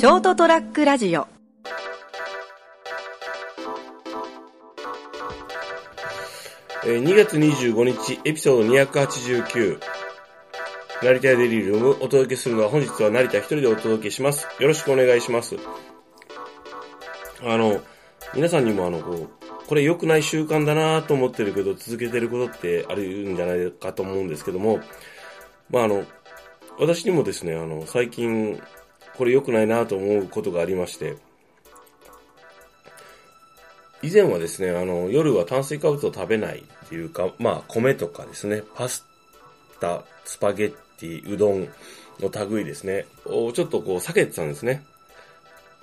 [0.00, 1.28] ショートトラックラジオ
[6.86, 9.78] えー2月25日、エピソード289。
[11.02, 14.48] 成田デリルーム、お届けするのは本日は成田一人でお届けします。
[14.58, 15.58] よろしくお願いします。
[17.42, 17.82] あの、
[18.32, 19.28] 皆さんにもあの、こう、
[19.66, 24.80] これ良くない習慣だなと思ってるけど、続けてることってあるんじゃないかと思うんですけども、
[25.68, 26.06] まああの、
[26.78, 28.62] 私にもですね、あの、最近、
[29.20, 31.18] これ良くないなと思うことがありまして、
[34.00, 39.04] 以前はですね、あの、夜は炭水化物を食べないっていうか、まあ、米とかですね、パス
[39.78, 41.68] タ、スパゲッティ、うどん
[42.18, 44.86] の類ですね、をちょっとこう避けてたんですね。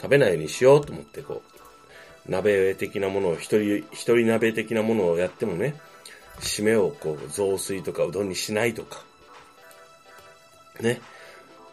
[0.00, 1.42] 食べないようにしようと思って、こ
[2.26, 5.74] う、鍋的なものを、一人、一人鍋的なものをやってもね、
[6.40, 9.04] 締めをこう、雑炊とかうどんにしないとか、
[10.80, 11.02] ね。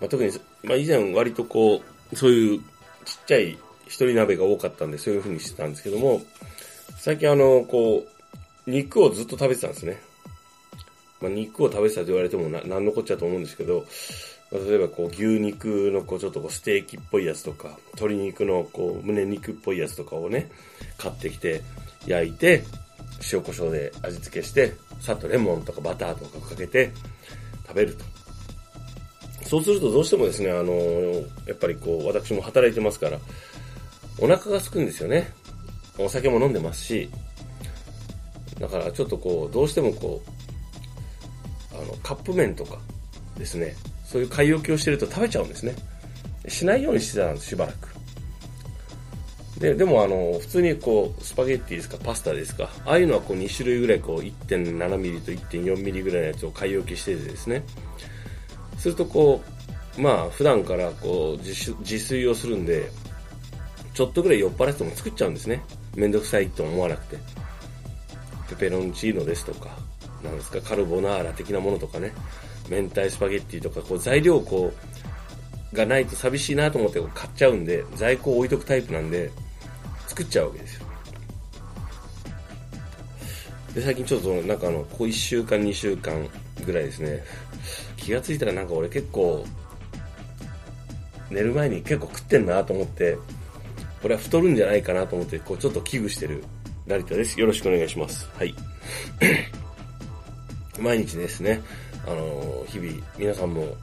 [0.00, 0.30] まあ、特に、
[0.66, 1.82] まあ、以前割とこ
[2.12, 6.22] う、そういうちっちゃい一人鍋が多かったんで、そういう風にしてたんですけども、
[6.98, 8.04] 最近あの、こ
[8.66, 10.00] う、肉をずっと食べてたんですね。
[11.20, 13.86] まあ、肉を食べてたと言われてもな、何のこっちゃと思うんですけど、
[14.50, 20.50] まあ、例えばこう、牛肉のこう、ちょっとこう、ステーキっぽいやつとか、鶏肉のこう、胸肉っぽいやつとかをね、
[20.98, 21.62] 買ってきて、
[22.06, 22.64] 焼いて、
[23.32, 26.90] 塩コショウで味付けして、さっとレモンとかバターとかかけて
[27.66, 28.04] 食べると。
[29.46, 30.72] そうするとどうしてもですね、あの
[31.46, 33.18] やっぱりこう、私も働いてますから、
[34.18, 35.28] お腹が空くんですよね。
[35.98, 37.08] お酒も飲んでますし、
[38.58, 40.22] だからちょっとこう、どうしてもこ
[41.72, 42.78] う、あの、カップ麺とか
[43.36, 43.74] ですね、
[44.04, 45.74] そういう買い置きをしてると食べちゃうんですね。
[46.48, 47.96] しないようにしてたんです、しばらく。
[49.58, 57.62] で、でもあの、普通にこう、スパゲッティですか、パスタですか、ああいうのはこう2種類ぐらいこう、1.7ミリと1.4ミリぐらいのやつを買い置きしててですね、
[58.78, 59.42] するとこ
[59.98, 62.90] う、まあ、普段からこう、自炊自炊をするんで、
[63.94, 65.62] ちょっとぐらい酔っ払っても作っちゃうんですね。
[65.94, 67.18] めんどくさいと思わなくて。
[68.48, 69.70] ペペロンチーノですとか、
[70.22, 72.12] なんですか、カルボナーラ的なものとかね、
[72.68, 74.72] 明太スパゲッティとか、こう材料こ
[75.72, 79.30] う、がないと寂しいなと思って買っちゃうんで、在庫を置いとくタイプなんで、
[80.06, 80.86] 作っちゃうわけですよ。
[83.74, 86.28] で、最近ちょっとなんかあの、ここ1週間2週間
[86.64, 87.22] ぐらいですね、
[88.06, 89.44] 気がついたらなんか俺結構、
[91.28, 93.18] 寝る前に結構食ってんなと思って、
[94.00, 96.44] これは太るんじゃないかなと思って、こうちょっと危惧してる
[96.86, 97.40] 成田です。
[97.40, 98.28] よろしくお願いします。
[98.38, 98.54] はい。
[100.80, 101.60] 毎日ですね、
[102.06, 103.76] あの日々皆さんも、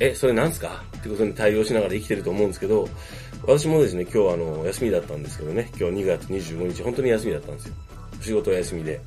[0.00, 0.82] え、それなんすか？
[0.98, 2.88] ってことに対応しながら生きてると思うんですけど、
[3.46, 7.74] 私もですね、今日あの、休みだったんですけどね、今日2月25日、本当に休みだったんですよ。
[8.20, 9.00] 仕事休みで。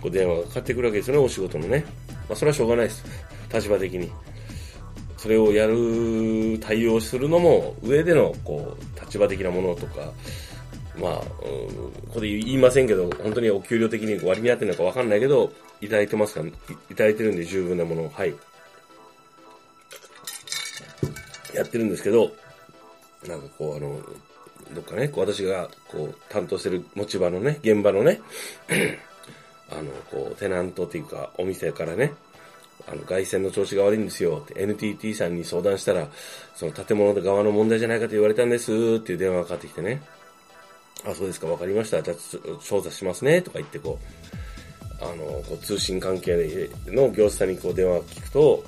[0.00, 1.84] こう電話がかかってくるわけですよね、お仕事のね。
[2.28, 3.04] まあ、それはしょうがないです。
[3.52, 4.10] 立場的に。
[5.16, 10.12] それをやる、対応するのも、上での、こう、立場的なものとか、
[11.00, 16.52] まあ、うんここで言いませんけど、本当にお給料的に割に合ってるのかわかんないけど、いただいてますか、い
[16.90, 18.34] いただいてるんで十分なものを、はい。
[21.54, 22.30] やってるんですけど、
[23.26, 24.00] なんかこう、あの、
[24.74, 28.20] どっかね、こう私が、こう、担当してる持ち場のね、現場のね、
[29.78, 32.14] あの、こう、テナントっていうか、お店からね、
[32.88, 36.08] あの、外線の調子が悪いんですよって NTT さんに相談したら、
[36.54, 40.02] その建物側の問題じゃないかと言われたんですっていう電話がかかってきてね。
[41.04, 42.02] あ、そうですか、わかりました。
[42.02, 42.16] じゃあ、
[42.62, 43.98] 調査しますね、とか言ってこ
[45.00, 48.64] う、あの、こう通信関係の業者さんにこう電話聞くと、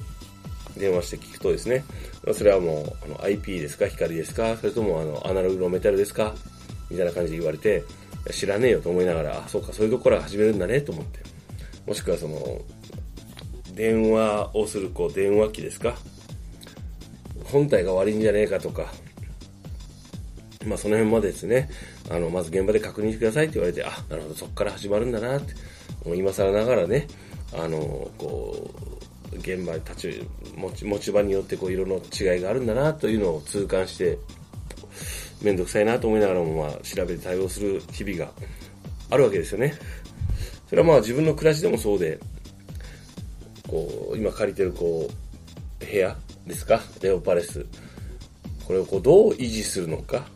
[0.77, 1.85] 電話して聞くとですね、
[2.33, 6.35] それはもう、あの、IP ですか光ですかそれともあの、アナログのメタルですか
[6.91, 7.85] みたいな感じで言われて、
[8.33, 11.21] 知らねえよと思いながら、あ、そうか、そういうところから始めるんだね、と思って。
[11.87, 12.61] もしくはその、
[13.75, 15.97] 電話をするこう電話機ですか。
[17.45, 18.93] 本体が悪いんじゃねえかとか、
[20.67, 21.71] まあその辺までですね、
[22.11, 25.55] あの、まず現場で確認してくださいって言われて、あ、なるほど、そこから始まるんだなって、
[26.05, 27.07] もう今更ながらね、
[27.53, 28.71] あの、こ
[29.33, 34.19] う、現場に立ち、持ち、持ち場によってこう色の違いがあるんだなというのを痛感して、
[35.43, 38.31] めんどくさいなと思いながらも、まあ調べて対応する日々が
[39.11, 39.75] あるわけですよね。
[40.69, 42.19] それはまあ自分の暮らしでもそうで、
[43.67, 46.81] こう、今借りてるこう、部屋ですか？
[47.03, 47.65] レオパレス。
[48.67, 50.27] これをこう、どう維持するのか？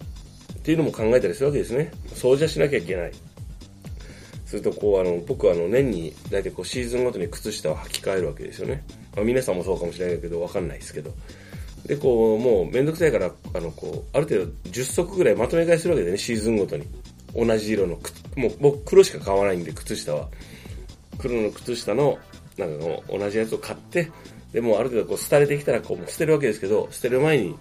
[0.54, 1.90] っていうのも考えたりするわけですね。
[2.14, 3.12] 掃除はしなきゃいけない。
[4.46, 8.84] するとこう、あの、僕はあの、年に大体こう、シーズンごとに靴下を履き替えるわけですよね。
[9.16, 11.10] まあ、皆さんもそうかもしれないけど、わかんないですけど。
[11.86, 16.86] で、こう、もうめんどくさいから、あの、こう、ある程度10足ぐらいまとめ買いするわけでね、シーズンごとに。
[17.34, 20.28] 同じ色の靴、もう僕黒しか買わないんで、靴下は。
[21.18, 22.18] 黒の靴下の、
[22.58, 24.10] なんかこう同じやつを買って、
[24.52, 27.56] でもある程度こう、廃れてきたらこう、もう捨てるわけですけど、捨てる前に、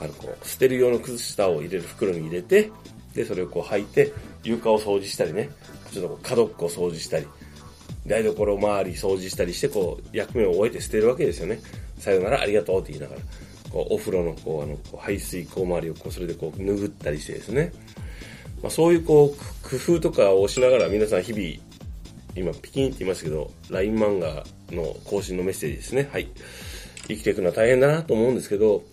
[0.00, 2.70] あの、こう、捨てる用の靴下を入れる袋に入れて、
[3.14, 4.12] で、それをこう履いて、
[4.42, 5.50] 床を掃除したりね、
[5.92, 7.26] ちょっとこう角っこを掃除したり、
[8.06, 11.60] 台所周り掃除したりして、こう、役目を終えて捨てるわけですよね。
[11.98, 13.20] さよならありがとうって言いながら。
[13.70, 17.72] こうお風呂のこうあのこう排水口周りをこうそれでこう拭ったりしてですね、
[18.62, 21.42] まあ、そういうこう工夫とかをしながら皆さん日々
[22.36, 26.08] 今ピキンって言いましたけど LINE 漫画の更新のメッセージですね。
[26.12, 26.28] はい。
[27.08, 28.84] 生きていくのは大変だなと思うんですけど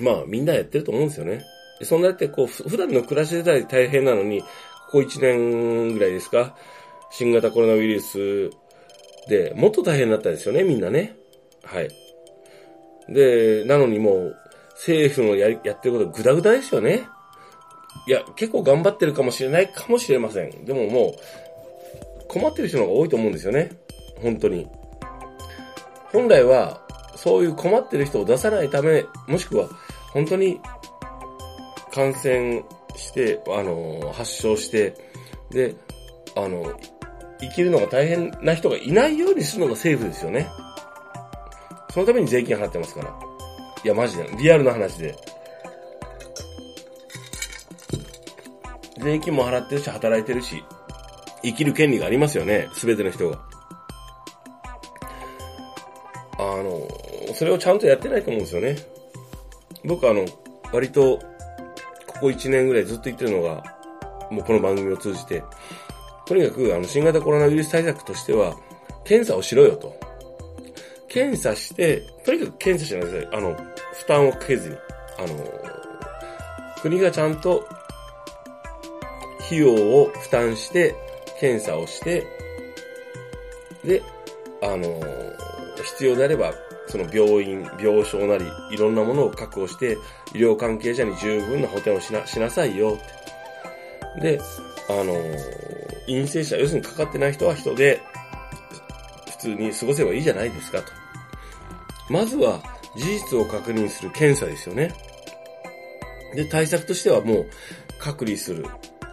[0.00, 1.44] まあみんなやってると思うんですよね。
[1.82, 4.46] そんなやってこう普段の暮らしで大変なのにこ
[4.90, 6.56] こ1年ぐらいですか？
[7.12, 8.50] 新型コロナウイルス
[9.28, 11.16] でもっと大変だったんですよねみんなね
[11.62, 11.88] はい
[13.08, 14.36] で、なのにもう、
[14.74, 17.06] 政府のややってることぐだぐだですよね。
[18.06, 20.64] いや、結構頑張ってるかもしれないかもしれません。
[20.64, 21.14] でもも
[22.20, 23.70] う、困ってる人の方が多いと思うんですよね。
[24.20, 24.68] 本当に。
[26.12, 26.82] 本来は、
[27.16, 29.68] そういう困ってる人を出さないため、もしくは、
[30.12, 30.60] 本当に、
[31.92, 32.62] 感染
[32.96, 34.94] して、あの、発症して、
[35.50, 35.74] で、
[36.34, 36.72] あの、
[37.42, 40.48] 生きるのが大変な人がいないようにするのが政府ですよね。
[41.90, 43.12] そのために税金払ってますから。
[43.84, 45.16] いや、マジで、リアルな話で。
[48.98, 50.62] 税金も払ってるし、働いてるし、
[51.42, 53.40] 生きる権利がありますよね、すべての人が。
[56.38, 56.88] あの、
[57.34, 58.76] それをちゃんとやってないと思うんですよね。
[59.84, 60.24] 僕あの、
[60.72, 61.18] 割と、
[62.06, 63.64] ここ1年ぐらいずっと言ってるのが、
[64.30, 65.42] もうこの番組を通じて、
[66.26, 68.56] とにかく、あの、新型コロナウイルス対策としては、
[69.04, 69.94] 検査をしろよと。
[71.08, 73.38] 検査して、とにかく検査しないでください。
[73.38, 73.56] あの、
[73.92, 74.76] 負担をかけずに。
[75.18, 75.72] あの、
[76.80, 77.66] 国がちゃんと
[79.46, 80.94] 費用を負担して、
[81.38, 82.24] 検査をして、
[83.84, 84.00] で、
[84.62, 85.00] あの、
[85.82, 86.54] 必要であれば、
[86.86, 89.96] その病院、病床なり、いろんなものを確保して、
[90.34, 92.98] 医療関係者に十分な補填をしな、しなさいよ
[94.16, 94.36] って。
[94.36, 94.40] で、
[94.88, 95.14] あの、
[96.06, 98.00] 陰性者、要するにかかってない人は人で、
[99.30, 100.92] 普通に過ごせばいいじゃないですかと。
[102.08, 102.60] まずは
[102.96, 104.94] 事実を確認する検査ですよね。
[106.34, 107.46] で、対策としてはもう
[107.98, 108.66] 隔離する。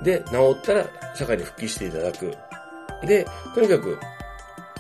[0.04, 2.36] で、治ったら社会に復帰していただく。
[3.06, 4.00] で、とにかく、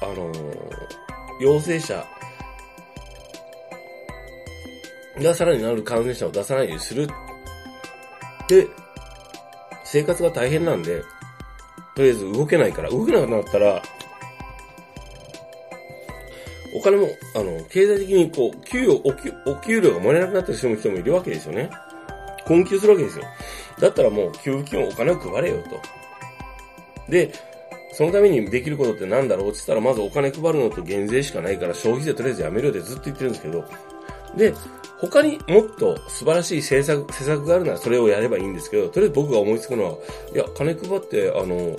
[0.01, 0.63] あのー、
[1.41, 2.05] 陽性者
[5.17, 7.07] がさらになる感染者を出さないようにする。
[8.47, 8.67] で、
[9.83, 11.03] 生活が大変なんで、
[11.99, 13.83] とりあえず動けないから、動けなくなったら、
[16.73, 21.69] お金も、あの、経済的にこう、給与、お給お給料がもらえなくなった人も人もいるわけですよね。
[22.45, 23.25] 困窮するわけですよ。
[23.81, 27.11] だったらもう、給付金をお金を配れよと。
[27.11, 27.33] で、
[27.91, 29.49] そのためにできることって何だろう？
[29.49, 33.65] って言ったら、まずお金配るのと減税しかないから消費税とりあえずやめるよってずっと言ってるんですけど、
[34.35, 34.53] で、
[34.99, 39.91] 他にもっと素晴らしい政策、施策があるならそれをやればいいんですけど、とりあえず僕が思いつくのは、
[40.33, 41.77] いや、金配って、あの、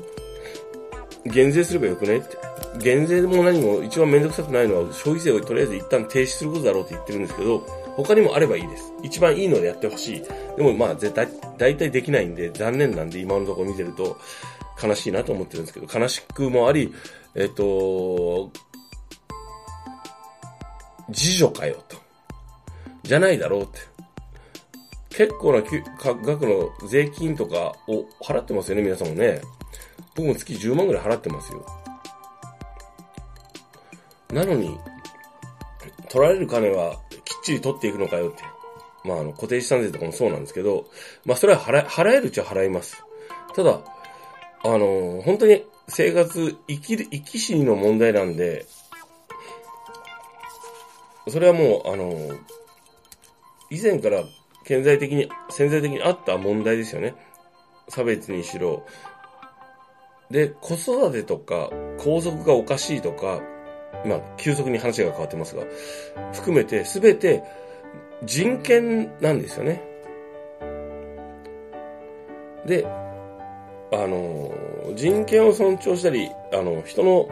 [1.27, 2.39] 減税すればよくねって。
[2.79, 7.59] 減税も何も一番めんどくさくないのは消費税をとりあえず一旦停止することだろうって言ってるんですけど、
[7.97, 8.93] 他にもあればいいです。
[9.03, 10.23] 一番いいのでやってほしい。
[10.57, 14.17] でもまあ絶対、大体できないんで残念なんで今のところ見てると
[14.83, 16.95] 悲しいなと思ってるんですけど、悲しくもあり、
[17.35, 18.51] えっと、
[21.09, 22.10] 自助かよと。
[23.03, 23.81] じゃないだろうって。
[25.11, 29.41] 結構な額の税金とかを払ってますよね、皆さんもね。
[30.15, 31.67] 僕も月10万ぐらい払ってますよ。
[34.33, 34.79] なのに、
[36.09, 38.43] 取られる金はきっちり取っていくのかよって。
[39.05, 40.87] まあ、あの、固定資産税とかもそうなんですけど、
[41.25, 43.03] まあ、それは払払えるうちは払います。
[43.55, 43.81] ただ、
[44.63, 48.67] あの、本当に生活、生きる、生き死にの問題なんで、
[51.29, 52.31] それはもう、あの、
[53.71, 54.25] 以前から
[54.65, 57.15] 顕在的に、潜在的にあった問題ですよね。
[57.89, 58.85] 差別にしろ。
[60.31, 63.41] で、子育てとか、皇族がおかしいとか、
[64.05, 65.65] まあ、急速に話が変わってますが、
[66.33, 67.43] 含めて全て
[68.25, 69.83] 人権なんですよね。
[72.67, 72.87] で、
[73.93, 74.53] あの、
[74.95, 77.29] 人権を尊重したり、あの、人の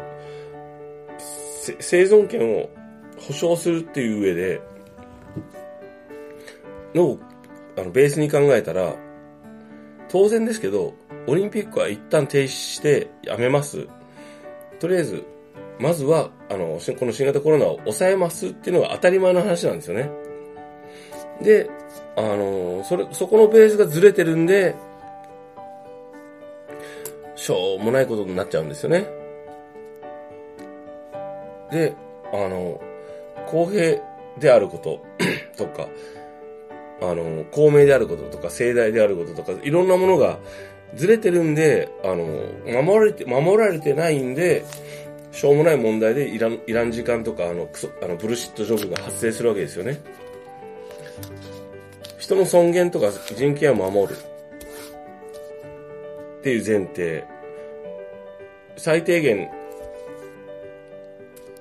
[1.78, 2.68] 生存権を
[3.21, 4.61] 保障するっていう上で、
[6.95, 7.18] の、
[7.76, 8.97] あの、ベースに考えたら、
[10.09, 10.95] 当然ですけど、
[11.26, 13.87] オリンピックは一旦停止してやめます。
[14.80, 15.25] とりあえず、
[15.78, 20.11] まずは、あの、この新型コロナを抑えますっていうのが当たり前の話なんですよね。
[21.42, 21.71] で、
[22.16, 24.75] あの、それ、そこのベースがずれてるんで、
[27.37, 29.07] しょうもないことになっちゃうんですよね。
[31.71, 31.95] で、
[32.33, 32.80] あの、
[33.47, 34.00] 公平
[34.38, 35.00] であること。
[35.57, 35.88] とか、
[37.00, 40.38] あの、公明であることとか、盛大であることとか、いろんなものが
[40.95, 42.25] ずれてるんで、あの、
[42.83, 44.64] 守られて、守られてないんで、
[45.33, 50.00] しょうもない問題でいらん、いらん時間とか、あの、クソ、あの、ブルシットジョブが発生するわけですよね。
[52.19, 54.19] 人の尊厳とか人権を守る。
[56.38, 57.25] っていう前提。
[58.76, 59.49] 最低限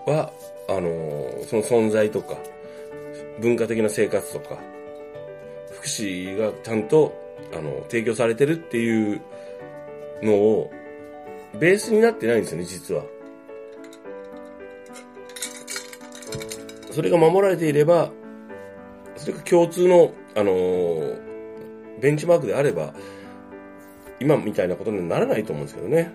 [0.06, 0.32] は、
[0.70, 2.38] あのその存在とか、
[3.39, 4.60] 文化的な生活とか、
[5.77, 7.13] 福祉がちゃんと、
[7.53, 9.22] あの、提供されてるっていう
[10.22, 10.72] のを、
[11.60, 13.03] ベースになってないんですよね、実は。
[16.91, 18.12] それが守られていれば、
[19.15, 21.27] それが共通の、あのー
[22.00, 22.93] ベンチマークであれば、
[24.19, 26.12] 今みたいなことにならないと思うんですけどね。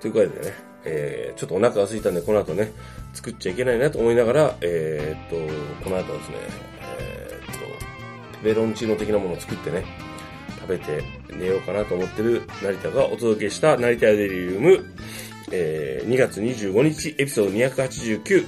[0.00, 0.54] ということでね、
[0.84, 2.72] えー、ちょっとお腹が空いたんで、この後ね、
[3.12, 6.36] 作っちゃいけないなと思いながら、えー、っと、この後ですね、
[8.40, 9.84] と、ベロンチーノ的なものを作ってね、
[10.60, 14.84] 食べて寝ようかなと思ってる成田がお届けした成田デリリウム、
[15.52, 18.46] えー、2月25日エピソード289、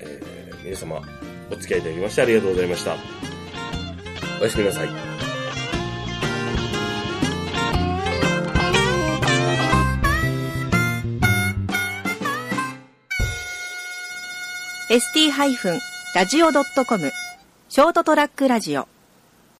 [0.00, 1.02] えー、皆様
[1.50, 2.96] お付き合いいただきましてありがとうございました。
[4.40, 4.88] おやすみなさい。
[14.90, 17.10] ST-radio.com
[17.68, 18.86] ショートトラックラジオ